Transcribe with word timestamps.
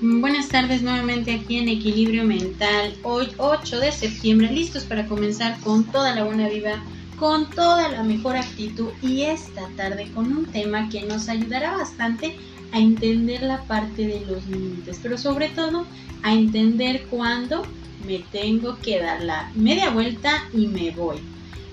Buenas 0.00 0.46
tardes 0.46 0.80
nuevamente 0.82 1.32
aquí 1.34 1.56
en 1.56 1.68
Equilibrio 1.68 2.22
Mental. 2.22 2.94
Hoy 3.02 3.30
8 3.36 3.80
de 3.80 3.90
septiembre, 3.90 4.48
listos 4.48 4.84
para 4.84 5.08
comenzar 5.08 5.58
con 5.58 5.82
toda 5.82 6.14
la 6.14 6.22
buena 6.22 6.48
vida, 6.48 6.80
con 7.18 7.50
toda 7.50 7.88
la 7.88 8.04
mejor 8.04 8.36
actitud 8.36 8.90
y 9.02 9.22
esta 9.22 9.68
tarde 9.76 10.08
con 10.14 10.30
un 10.30 10.46
tema 10.46 10.88
que 10.88 11.02
nos 11.02 11.28
ayudará 11.28 11.76
bastante 11.76 12.36
a 12.70 12.78
entender 12.78 13.42
la 13.42 13.64
parte 13.64 14.06
de 14.06 14.20
los 14.24 14.46
límites, 14.46 15.00
pero 15.02 15.18
sobre 15.18 15.48
todo 15.48 15.84
a 16.22 16.32
entender 16.32 17.06
cuándo 17.10 17.64
me 18.06 18.20
tengo 18.30 18.78
que 18.78 19.00
dar 19.00 19.24
la 19.24 19.50
media 19.56 19.90
vuelta 19.90 20.44
y 20.52 20.68
me 20.68 20.92
voy. 20.92 21.18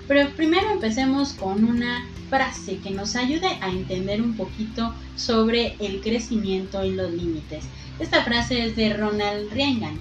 Pero 0.08 0.30
primero 0.30 0.68
empecemos 0.72 1.34
con 1.34 1.62
una 1.62 2.04
frase 2.28 2.78
que 2.78 2.90
nos 2.90 3.14
ayude 3.14 3.46
a 3.60 3.70
entender 3.70 4.20
un 4.20 4.36
poquito 4.36 4.92
sobre 5.14 5.76
el 5.78 6.00
crecimiento 6.00 6.84
y 6.84 6.90
los 6.90 7.12
límites. 7.12 7.64
Esta 7.98 8.22
frase 8.24 8.62
es 8.62 8.76
de 8.76 8.92
Ronald 8.92 9.50
Reagan. 9.52 9.98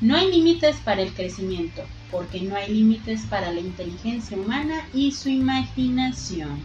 No 0.00 0.16
hay 0.16 0.30
límites 0.30 0.76
para 0.76 1.02
el 1.02 1.12
crecimiento, 1.12 1.82
porque 2.12 2.40
no 2.42 2.54
hay 2.54 2.72
límites 2.72 3.22
para 3.28 3.50
la 3.52 3.58
inteligencia 3.58 4.36
humana 4.36 4.86
y 4.94 5.10
su 5.10 5.28
imaginación. 5.28 6.62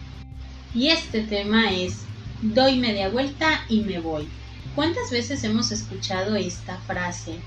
Y 0.76 0.90
este 0.90 1.24
tema 1.24 1.72
es, 1.72 2.02
doy 2.44 2.78
media 2.78 3.10
vuelta 3.10 3.66
y 3.68 3.82
me 3.82 4.00
voy. 4.00 4.28
¿Cuántas 4.76 5.10
veces 5.10 5.44
hemos 5.44 5.72
escuchado 5.72 6.36
esta 6.36 6.78
frase? 6.82 7.40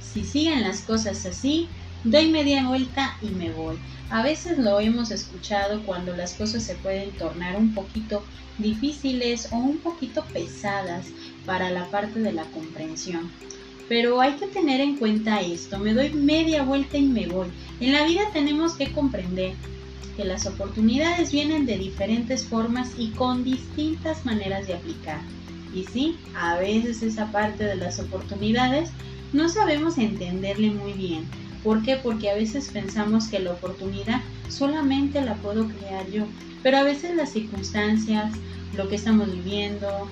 Si 0.00 0.24
siguen 0.24 0.62
las 0.62 0.80
cosas 0.80 1.24
así, 1.26 1.68
doy 2.10 2.28
media 2.30 2.66
vuelta 2.66 3.16
y 3.20 3.26
me 3.26 3.50
voy. 3.50 3.78
A 4.10 4.22
veces 4.22 4.56
lo 4.58 4.80
hemos 4.80 5.10
escuchado 5.10 5.82
cuando 5.82 6.16
las 6.16 6.34
cosas 6.34 6.62
se 6.62 6.74
pueden 6.76 7.10
tornar 7.12 7.56
un 7.56 7.74
poquito 7.74 8.24
difíciles 8.56 9.48
o 9.52 9.56
un 9.56 9.78
poquito 9.78 10.24
pesadas 10.32 11.08
para 11.44 11.70
la 11.70 11.84
parte 11.90 12.20
de 12.20 12.32
la 12.32 12.44
comprensión. 12.44 13.30
Pero 13.88 14.20
hay 14.20 14.32
que 14.34 14.46
tener 14.46 14.80
en 14.80 14.96
cuenta 14.96 15.40
esto, 15.40 15.78
me 15.78 15.92
doy 15.92 16.10
media 16.10 16.62
vuelta 16.62 16.96
y 16.96 17.06
me 17.06 17.26
voy. 17.26 17.48
En 17.80 17.92
la 17.92 18.04
vida 18.06 18.22
tenemos 18.32 18.74
que 18.74 18.90
comprender 18.92 19.52
que 20.16 20.24
las 20.24 20.46
oportunidades 20.46 21.30
vienen 21.30 21.66
de 21.66 21.78
diferentes 21.78 22.46
formas 22.46 22.90
y 22.98 23.10
con 23.10 23.44
distintas 23.44 24.24
maneras 24.24 24.66
de 24.66 24.74
aplicar. 24.74 25.20
Y 25.74 25.84
sí, 25.84 26.16
a 26.34 26.56
veces 26.56 27.02
esa 27.02 27.30
parte 27.30 27.64
de 27.64 27.76
las 27.76 27.98
oportunidades 27.98 28.90
no 29.34 29.48
sabemos 29.50 29.98
entenderle 29.98 30.70
muy 30.70 30.94
bien 30.94 31.26
¿Por 31.68 31.82
qué? 31.82 31.96
Porque 31.96 32.30
a 32.30 32.34
veces 32.34 32.70
pensamos 32.72 33.28
que 33.28 33.40
la 33.40 33.52
oportunidad 33.52 34.22
solamente 34.48 35.20
la 35.20 35.34
puedo 35.34 35.68
crear 35.68 36.10
yo, 36.10 36.24
pero 36.62 36.78
a 36.78 36.82
veces 36.82 37.14
las 37.14 37.30
circunstancias, 37.30 38.32
lo 38.74 38.88
que 38.88 38.94
estamos 38.94 39.30
viviendo, 39.30 40.08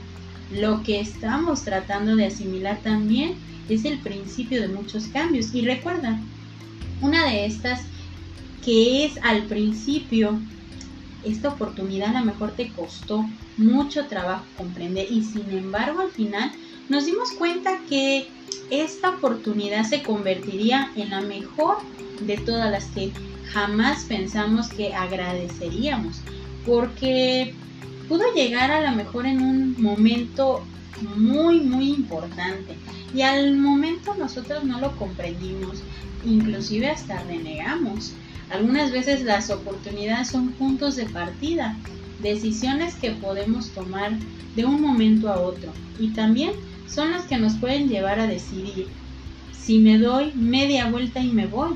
lo 0.53 0.83
que 0.83 1.01
estamos 1.01 1.65
tratando 1.65 2.15
de 2.15 2.27
asimilar 2.27 2.83
también 2.83 3.37
es 3.71 3.87
el 3.87 3.99
principio 4.01 4.61
de 4.61 4.69
muchos 4.69 5.07
cambios. 5.07 5.55
Y 5.55 5.63
recuerda, 5.63 6.21
una 7.01 7.25
de 7.25 7.47
estas 7.47 7.81
que 8.63 9.07
es 9.07 9.13
al 9.23 9.45
principio, 9.45 10.39
esta 11.25 11.49
oportunidad 11.49 12.15
a 12.15 12.21
lo 12.21 12.27
mejor 12.27 12.53
te 12.53 12.71
costó 12.73 13.25
mucho 13.57 14.09
trabajo 14.09 14.45
comprender 14.59 15.11
y 15.11 15.23
sin 15.23 15.51
embargo 15.53 16.01
al 16.01 16.11
final 16.11 16.53
nos 16.89 17.07
dimos 17.07 17.33
cuenta 17.33 17.79
que 17.89 18.29
esta 18.71 19.11
oportunidad 19.11 19.85
se 19.85 20.03
convertiría 20.03 20.91
en 20.97 21.11
la 21.11 21.21
mejor 21.21 21.79
de 22.21 22.37
todas 22.37 22.71
las 22.71 22.87
que 22.87 23.13
jamás 23.53 24.05
pensamos 24.05 24.69
que 24.69 24.95
agradeceríamos, 24.95 26.21
porque 26.65 27.55
pudo 28.09 28.23
llegar 28.35 28.71
a 28.71 28.91
lo 28.91 28.97
mejor 28.97 29.27
en 29.27 29.43
un 29.43 29.81
momento 29.81 30.63
muy, 31.17 31.61
muy 31.61 31.91
importante 31.91 32.77
y 33.15 33.23
al 33.23 33.57
momento 33.57 34.15
nosotros 34.15 34.65
no 34.65 34.81
lo 34.81 34.97
comprendimos, 34.97 35.83
inclusive 36.25 36.89
hasta 36.89 37.23
renegamos. 37.25 38.13
Algunas 38.51 38.93
veces 38.93 39.23
las 39.23 39.51
oportunidades 39.51 40.29
son 40.29 40.51
puntos 40.53 40.97
de 40.97 41.07
partida, 41.07 41.77
decisiones 42.23 42.95
que 42.95 43.11
podemos 43.11 43.71
tomar 43.71 44.13
de 44.55 44.65
un 44.65 44.81
momento 44.81 45.29
a 45.29 45.41
otro 45.41 45.73
y 45.99 46.09
también 46.11 46.53
son 46.89 47.13
las 47.13 47.25
que 47.25 47.39
nos 47.39 47.55
pueden 47.55 47.89
llevar 47.89 48.21
a 48.21 48.27
decidir 48.27 48.89
si 49.67 49.79
me 49.79 49.99
doy 49.99 50.33
media 50.35 50.89
vuelta 50.91 51.21
y 51.21 51.33
me 51.33 51.47
voy. 51.47 51.75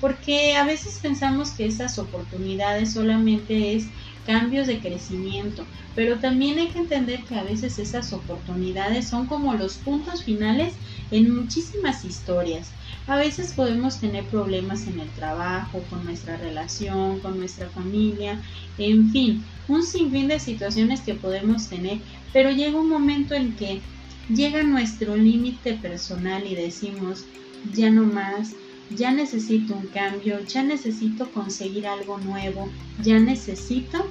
Porque 0.00 0.54
a 0.56 0.64
veces 0.64 0.98
pensamos 1.00 1.50
que 1.50 1.66
esas 1.66 1.98
oportunidades 1.98 2.92
solamente 2.92 3.74
es 3.74 3.86
cambios 4.26 4.66
de 4.66 4.80
crecimiento, 4.80 5.64
pero 5.94 6.18
también 6.18 6.58
hay 6.58 6.68
que 6.68 6.80
entender 6.80 7.24
que 7.24 7.36
a 7.36 7.44
veces 7.44 7.78
esas 7.78 8.12
oportunidades 8.12 9.06
son 9.06 9.26
como 9.26 9.54
los 9.54 9.74
puntos 9.78 10.24
finales 10.24 10.74
en 11.10 11.34
muchísimas 11.34 12.04
historias. 12.04 12.70
A 13.06 13.16
veces 13.16 13.52
podemos 13.52 14.00
tener 14.00 14.24
problemas 14.24 14.86
en 14.86 14.98
el 15.00 15.08
trabajo, 15.10 15.80
con 15.88 16.04
nuestra 16.04 16.36
relación, 16.36 17.20
con 17.20 17.38
nuestra 17.38 17.68
familia, 17.70 18.42
en 18.78 19.10
fin, 19.10 19.44
un 19.68 19.82
sinfín 19.82 20.28
de 20.28 20.40
situaciones 20.40 21.00
que 21.00 21.14
podemos 21.14 21.68
tener, 21.68 21.98
pero 22.32 22.50
llega 22.50 22.78
un 22.78 22.88
momento 22.88 23.34
en 23.34 23.54
que 23.56 23.80
llega 24.28 24.62
nuestro 24.62 25.16
límite 25.16 25.74
personal 25.74 26.46
y 26.46 26.54
decimos, 26.54 27.24
ya 27.72 27.90
no 27.90 28.04
más, 28.04 28.54
ya 28.90 29.10
necesito 29.10 29.74
un 29.74 29.86
cambio, 29.88 30.40
ya 30.44 30.62
necesito 30.62 31.30
conseguir 31.32 31.86
algo 31.86 32.18
nuevo, 32.18 32.68
ya 33.02 33.18
necesito 33.18 34.06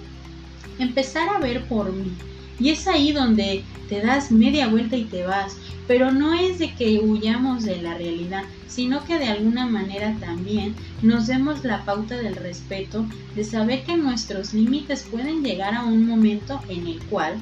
empezar 0.80 1.30
a 1.30 1.40
ver 1.40 1.66
por 1.68 1.92
mí. 1.92 2.12
Y 2.60 2.70
es 2.70 2.88
ahí 2.88 3.12
donde 3.12 3.64
te 3.90 4.02
das 4.02 4.32
media 4.32 4.68
vuelta 4.68 4.96
y 4.96 5.04
te 5.04 5.26
vas, 5.26 5.58
pero 5.88 6.12
no 6.12 6.34
es 6.34 6.58
de 6.58 6.74
que 6.74 7.00
huyamos 7.00 7.64
de 7.64 7.82
la 7.82 7.98
realidad, 7.98 8.44
sino 8.68 9.04
que 9.06 9.20
de 9.20 9.28
alguna 9.28 9.68
manera 9.68 10.16
también 10.20 10.74
nos 11.02 11.28
demos 11.28 11.64
la 11.64 11.84
pauta 11.84 12.16
del 12.16 12.36
respeto, 12.36 13.06
de 13.36 13.44
saber 13.44 13.84
que 13.84 13.98
nuestros 13.98 14.54
límites 14.54 15.04
pueden 15.04 15.44
llegar 15.44 15.76
a 15.76 15.84
un 15.84 16.08
momento 16.08 16.62
en 16.70 16.88
el 16.88 17.00
cual 17.04 17.36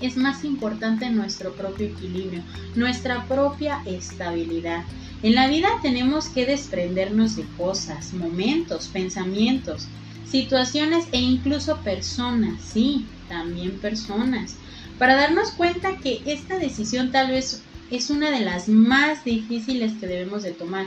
es 0.00 0.16
más 0.16 0.44
importante 0.44 1.10
nuestro 1.10 1.54
propio 1.54 1.86
equilibrio, 1.88 2.42
nuestra 2.74 3.26
propia 3.26 3.82
estabilidad. 3.84 4.84
En 5.22 5.34
la 5.34 5.48
vida 5.48 5.68
tenemos 5.82 6.28
que 6.28 6.46
desprendernos 6.46 7.36
de 7.36 7.44
cosas, 7.56 8.12
momentos, 8.14 8.88
pensamientos, 8.88 9.88
situaciones 10.24 11.06
e 11.12 11.18
incluso 11.18 11.82
personas, 11.82 12.62
sí, 12.62 13.06
también 13.28 13.78
personas, 13.78 14.56
para 14.98 15.16
darnos 15.16 15.50
cuenta 15.52 15.98
que 15.98 16.22
esta 16.26 16.58
decisión 16.58 17.10
tal 17.10 17.30
vez 17.30 17.62
es 17.90 18.10
una 18.10 18.30
de 18.30 18.40
las 18.40 18.68
más 18.68 19.24
difíciles 19.24 19.92
que 19.98 20.06
debemos 20.06 20.42
de 20.42 20.52
tomar, 20.52 20.86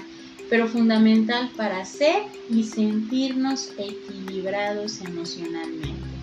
pero 0.49 0.67
fundamental 0.67 1.51
para 1.57 1.83
ser 1.83 2.23
y 2.49 2.63
sentirnos 2.63 3.71
equilibrados 3.77 5.01
emocionalmente. 5.01 6.13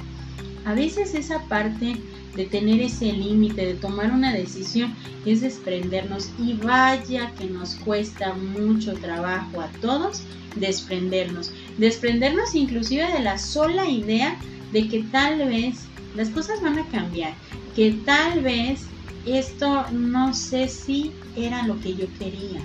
A 0.65 0.75
veces 0.75 1.15
esa 1.15 1.45
parte 1.49 1.97
de 2.35 2.45
tener 2.45 2.81
ese 2.81 3.13
límite, 3.13 3.67
de 3.67 3.75
tomar 3.75 4.13
una 4.13 4.33
decisión, 4.33 4.95
es 5.27 5.41
desprendernos. 5.41 6.31
Y 6.39 6.55
vaya 6.55 7.33
que 7.39 7.47
nos 7.47 7.75
cuesta 7.77 8.35
mucho 8.35 8.95
trabajo 8.95 9.61
a 9.61 9.69
todos 9.81 10.23
desprendernos, 10.57 11.53
desprendernos 11.79 12.55
inclusive 12.55 13.11
de 13.13 13.21
la 13.21 13.39
sola 13.39 13.89
idea 13.89 14.37
de 14.73 14.89
que 14.89 15.05
tal 15.05 15.39
vez 15.39 15.87
las 16.17 16.29
cosas 16.31 16.61
van 16.61 16.79
a 16.79 16.89
cambiar, 16.89 17.35
que 17.75 17.93
tal 18.05 18.43
vez 18.43 18.87
esto 19.27 19.87
no 19.93 20.35
sé 20.35 20.69
si 20.69 21.13
era 21.37 21.67
lo 21.67 21.79
que 21.81 21.95
yo 21.95 22.07
quería, 22.19 22.61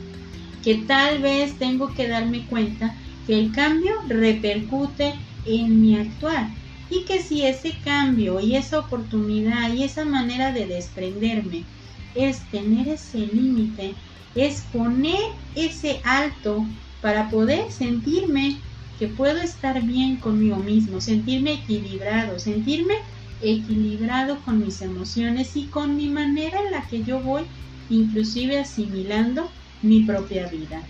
que 0.64 0.76
tal 0.88 1.22
vez 1.22 1.58
tengo 1.60 1.94
que 1.94 2.08
darme 2.08 2.46
cuenta 2.48 2.96
que 3.28 3.40
el 3.40 3.52
cambio 3.52 3.94
repercute 4.08 5.14
en 5.46 5.82
mi 5.82 5.96
actuar 5.96 6.50
y 6.90 7.06
que 7.06 7.22
si 7.22 7.44
ese 7.46 7.74
cambio 7.84 8.40
y 8.40 8.56
esa 8.56 8.80
oportunidad 8.80 9.74
y 9.74 9.84
esa 9.84 10.06
manera 10.06 10.52
de 10.52 10.68
desprenderme 10.68 11.66
es 12.14 12.40
tener 12.52 12.88
ese 12.88 13.20
límite, 13.20 13.96
es 14.36 14.62
poner 14.72 15.20
ese 15.56 16.02
alto 16.04 16.66
para 17.02 17.30
poder 17.30 17.72
sentirme 17.72 18.58
que 19.00 19.08
puedo 19.08 19.42
estar 19.42 19.82
bien 19.84 20.18
conmigo 20.18 20.58
mismo, 20.58 21.02
sentirme 21.02 21.54
equilibrado, 21.54 22.40
sentirme 22.40 22.96
equilibrado 23.42 24.40
con 24.46 24.60
mis 24.64 24.82
emociones 24.82 25.56
y 25.56 25.66
con 25.66 25.98
mi 25.98 26.08
manera 26.08 26.60
en 26.66 26.72
la 26.72 26.88
que 26.88 27.04
yo 27.04 27.20
voy 27.20 27.44
inclusive 27.90 28.60
asimilando 28.60 29.50
mi 29.82 30.04
propia 30.04 30.48
vida. 30.48 30.82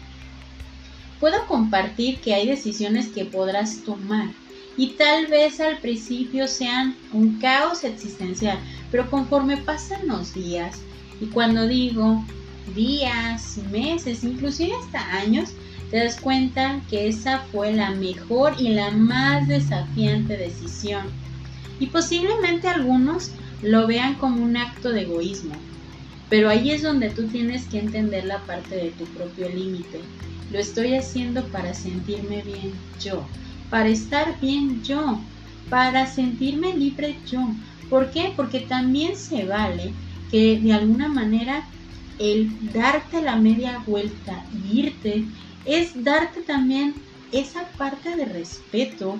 Puedo 1.20 1.46
compartir 1.48 2.20
que 2.20 2.34
hay 2.34 2.48
decisiones 2.48 3.08
que 3.08 3.26
podrás 3.26 3.84
tomar 3.84 4.30
y 4.78 4.88
tal 4.90 5.28
vez 5.28 5.60
al 5.60 5.78
principio 5.80 6.48
sean 6.48 6.96
un 7.14 7.40
caos 7.40 7.84
existencial, 7.84 8.60
pero 8.92 9.10
conforme 9.10 9.58
pasan 9.58 10.08
los 10.08 10.34
días, 10.34 10.82
y 11.22 11.28
cuando 11.28 11.68
digo 11.68 12.24
días, 12.74 13.58
meses, 13.72 14.24
inclusive 14.24 14.74
hasta 14.76 15.00
años, 15.16 15.54
te 15.92 16.04
das 16.04 16.20
cuenta 16.20 16.82
que 16.90 17.08
esa 17.08 17.40
fue 17.52 17.72
la 17.72 17.92
mejor 17.92 18.56
y 18.60 18.70
la 18.70 18.92
más 18.92 19.48
desafiante 19.48 20.36
decisión. 20.36 21.06
Y 21.80 21.88
posiblemente 21.88 22.68
algunos 22.68 23.32
lo 23.62 23.88
vean 23.88 24.16
como 24.16 24.44
un 24.44 24.58
acto 24.58 24.92
de 24.92 25.02
egoísmo, 25.02 25.54
Pero 26.28 26.50
ahí 26.50 26.72
es 26.72 26.82
donde 26.82 27.12
tú 27.12 27.28
tienes 27.28 27.66
que 27.68 27.78
entender 27.78 28.26
la 28.26 28.40
parte 28.40 28.76
de 28.76 28.90
tu 28.92 29.06
propio 29.06 29.48
límite. 29.48 30.02
Lo 30.52 30.58
estoy 30.58 30.96
haciendo 30.96 31.44
para 31.46 31.74
sentirme 31.74 32.42
bien 32.42 32.72
yo, 33.00 33.28
para 33.70 33.90
estar 33.90 34.40
bien 34.40 34.82
yo, 34.84 35.20
para 35.70 36.06
sentirme 36.08 36.76
libre 36.76 37.18
yo. 37.26 37.42
¿Por 37.90 38.12
qué? 38.12 38.34
Porque 38.36 38.62
también 38.62 39.16
se 39.16 39.46
vale 39.46 39.94
que 40.32 40.60
de 40.60 40.74
alguna 40.74 41.08
manera 41.08 41.68
el 42.20 42.72
darte 42.72 43.22
la 43.22 43.36
media 43.36 43.84
vuelta 43.86 44.46
y 44.54 44.80
irte 44.80 45.26
es 45.66 46.04
darte 46.04 46.42
también 46.42 46.94
esa 47.32 47.70
parte 47.78 48.16
de 48.16 48.26
respeto, 48.26 49.20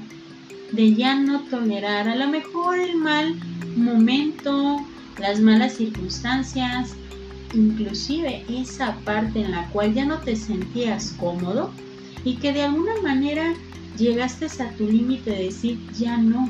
de 0.72 0.94
ya 0.94 1.16
no 1.16 1.44
tolerar 1.46 2.08
a 2.08 2.16
lo 2.16 2.28
mejor 2.28 2.80
el 2.80 2.96
mal 2.98 3.36
momento, 3.76 4.78
las 5.20 5.40
malas 5.40 5.74
circunstancias, 5.74 6.96
inclusive 7.54 8.46
esa 8.50 8.96
parte 9.02 9.42
en 9.42 9.52
la 9.52 9.70
cual 9.70 9.94
ya 9.94 10.06
no 10.06 10.20
te 10.20 10.36
sentías 10.36 11.16
cómodo 11.20 11.74
y 12.24 12.38
que 12.38 12.54
de 12.54 12.64
alguna 12.64 12.94
manera 13.04 13.54
llegaste 13.98 14.46
a 14.46 14.72
tu 14.72 14.86
límite 14.86 15.32
de 15.32 15.44
decir 15.44 15.80
ya 15.94 16.18
no, 16.18 16.50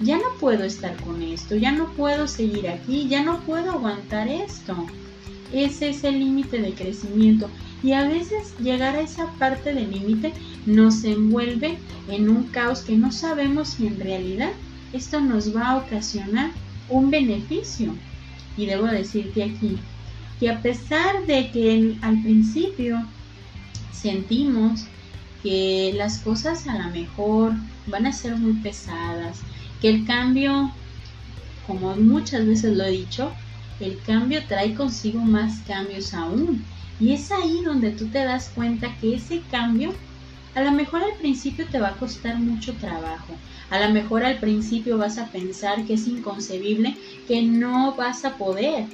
ya 0.00 0.16
no 0.16 0.38
puedo 0.40 0.64
estar 0.64 0.96
con 1.02 1.22
esto, 1.22 1.56
ya 1.56 1.72
no 1.72 1.92
puedo 1.92 2.26
seguir 2.26 2.68
aquí, 2.68 3.08
ya 3.08 3.22
no 3.22 3.40
puedo 3.40 3.72
aguantar 3.72 4.28
esto. 4.28 4.86
Ese 5.52 5.90
es 5.90 6.02
el 6.04 6.18
límite 6.18 6.60
de 6.60 6.72
crecimiento. 6.72 7.50
Y 7.82 7.92
a 7.92 8.08
veces 8.08 8.54
llegar 8.58 8.96
a 8.96 9.02
esa 9.02 9.30
parte 9.34 9.74
del 9.74 9.90
límite 9.90 10.32
nos 10.66 11.04
envuelve 11.04 11.78
en 12.08 12.30
un 12.30 12.44
caos 12.44 12.80
que 12.80 12.96
no 12.96 13.12
sabemos 13.12 13.68
si 13.70 13.86
en 13.86 14.00
realidad 14.00 14.52
esto 14.92 15.20
nos 15.20 15.54
va 15.54 15.70
a 15.70 15.76
ocasionar 15.78 16.50
un 16.88 17.10
beneficio. 17.10 17.94
Y 18.56 18.66
debo 18.66 18.86
decirte 18.86 19.42
aquí 19.42 19.78
que 20.38 20.50
a 20.50 20.60
pesar 20.60 21.26
de 21.26 21.50
que 21.50 21.96
al 22.02 22.22
principio 22.22 23.02
sentimos 23.92 24.86
que 25.42 25.92
las 25.96 26.18
cosas 26.18 26.66
a 26.68 26.78
lo 26.78 26.90
mejor 26.90 27.52
van 27.86 28.06
a 28.06 28.12
ser 28.12 28.36
muy 28.36 28.54
pesadas, 28.54 29.40
que 29.80 29.88
el 29.88 30.04
cambio, 30.06 30.70
como 31.66 31.94
muchas 31.96 32.46
veces 32.46 32.76
lo 32.76 32.84
he 32.84 32.90
dicho, 32.90 33.32
el 33.80 34.00
cambio 34.06 34.42
trae 34.46 34.74
consigo 34.74 35.20
más 35.20 35.60
cambios 35.66 36.14
aún. 36.14 36.64
Y 37.00 37.12
es 37.12 37.32
ahí 37.32 37.62
donde 37.64 37.90
tú 37.90 38.06
te 38.08 38.24
das 38.24 38.50
cuenta 38.54 38.96
que 39.00 39.16
ese 39.16 39.42
cambio 39.50 39.92
a 40.54 40.62
lo 40.62 40.70
mejor 40.70 41.02
al 41.02 41.14
principio 41.14 41.66
te 41.66 41.80
va 41.80 41.88
a 41.88 41.96
costar 41.96 42.38
mucho 42.38 42.74
trabajo. 42.74 43.34
A 43.70 43.80
lo 43.80 43.92
mejor 43.92 44.22
al 44.22 44.38
principio 44.38 44.98
vas 44.98 45.16
a 45.16 45.26
pensar 45.32 45.84
que 45.86 45.94
es 45.94 46.06
inconcebible, 46.06 46.94
que 47.26 47.42
no 47.42 47.94
vas 47.96 48.24
a 48.24 48.36
poder. 48.36 48.84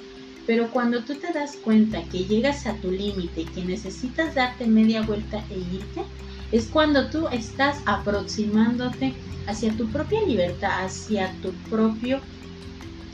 Pero 0.47 0.71
cuando 0.71 1.03
tú 1.03 1.17
te 1.17 1.33
das 1.33 1.57
cuenta 1.57 2.03
que 2.05 2.25
llegas 2.25 2.67
a 2.67 2.75
tu 2.75 2.91
límite 2.91 3.45
que 3.45 3.65
necesitas 3.65 4.37
darte 4.37 4.67
media 4.67 5.03
vuelta 5.03 5.45
e 5.51 5.59
irte, 5.59 6.05
es 6.51 6.69
cuando 6.69 7.11
tú 7.11 7.29
estás 7.29 7.83
aproximándote 7.87 9.17
hacia 9.47 9.77
tu 9.77 9.91
propia 9.91 10.21
libertad, 10.27 10.85
hacia 10.85 11.39
tu 11.41 11.53
propio 11.63 12.23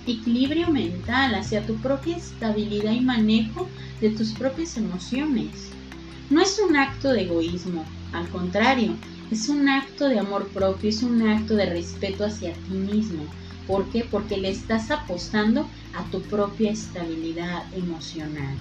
equilibrio 0.06 0.70
mental, 0.70 1.34
hacia 1.34 1.64
tu 1.66 1.81
propia 1.81 2.16
estabilidad 2.16 2.92
y 2.92 3.00
manejo 3.00 3.70
de 4.00 4.10
tus 4.10 4.34
propias 4.34 4.76
emociones. 4.76 5.70
No 6.31 6.40
es 6.40 6.58
un 6.58 6.76
acto 6.76 7.12
de 7.12 7.22
egoísmo, 7.22 7.84
al 8.12 8.31
contrario, 8.31 8.96
es 9.31 9.48
un 9.48 9.69
acto 9.69 10.08
de 10.08 10.19
amor 10.19 10.52
propio, 10.52 10.88
es 10.88 11.02
un 11.02 11.22
acto 11.22 11.54
de 11.54 11.66
respeto 11.66 12.25
hacia 12.25 12.52
ti 12.52 12.75
mismo. 12.75 13.26
¿Por 13.66 13.90
qué? 13.90 14.04
Porque 14.04 14.36
le 14.36 14.50
estás 14.50 14.90
apostando 14.90 15.70
a 15.92 16.08
tu 16.10 16.22
propia 16.22 16.70
estabilidad 16.70 17.64
emocional. 17.72 18.58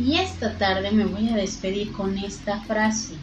Y 0.00 0.16
esta 0.16 0.56
tarde 0.56 0.90
me 0.92 1.04
voy 1.04 1.28
a 1.28 1.36
despedir 1.36 1.92
con 1.92 2.16
esta 2.16 2.60
frase. 2.62 3.14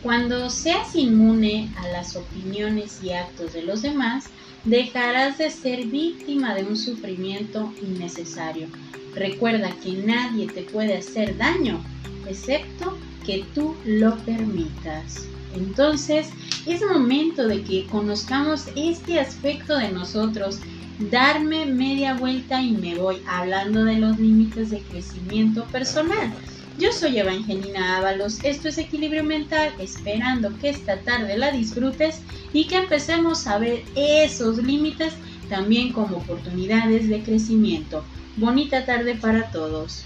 Cuando 0.00 0.48
seas 0.48 0.94
inmune 0.94 1.72
a 1.76 1.88
las 1.88 2.14
opiniones 2.14 3.02
y 3.02 3.10
actos 3.10 3.52
de 3.52 3.62
los 3.62 3.82
demás, 3.82 4.26
dejarás 4.64 5.38
de 5.38 5.50
ser 5.50 5.86
víctima 5.86 6.54
de 6.54 6.62
un 6.62 6.76
sufrimiento 6.76 7.72
innecesario. 7.82 8.68
Recuerda 9.16 9.70
que 9.82 9.94
nadie 9.94 10.46
te 10.46 10.62
puede 10.62 10.98
hacer 10.98 11.36
daño, 11.36 11.82
excepto 12.28 12.96
que 13.26 13.44
tú 13.52 13.74
lo 13.84 14.16
permitas. 14.18 15.26
Entonces, 15.56 16.28
es 16.66 16.80
momento 16.80 17.48
de 17.48 17.64
que 17.64 17.86
conozcamos 17.86 18.68
este 18.76 19.18
aspecto 19.18 19.76
de 19.76 19.90
nosotros 19.90 20.60
darme 20.98 21.66
media 21.66 22.14
vuelta 22.14 22.60
y 22.62 22.72
me 22.72 22.96
voy 22.96 23.22
hablando 23.26 23.84
de 23.84 23.96
los 23.96 24.18
límites 24.18 24.70
de 24.70 24.82
crecimiento 24.82 25.64
personal. 25.66 26.32
Yo 26.78 26.92
soy 26.92 27.18
Evangelina 27.18 27.98
Ábalos, 27.98 28.38
esto 28.44 28.68
es 28.68 28.78
Equilibrio 28.78 29.24
Mental, 29.24 29.72
esperando 29.78 30.56
que 30.58 30.68
esta 30.68 31.00
tarde 31.00 31.36
la 31.36 31.50
disfrutes 31.50 32.20
y 32.52 32.66
que 32.68 32.76
empecemos 32.76 33.46
a 33.46 33.58
ver 33.58 33.82
esos 33.96 34.58
límites 34.58 35.14
también 35.48 35.92
como 35.92 36.18
oportunidades 36.18 37.08
de 37.08 37.22
crecimiento. 37.22 38.04
Bonita 38.36 38.84
tarde 38.84 39.16
para 39.16 39.50
todos. 39.50 40.04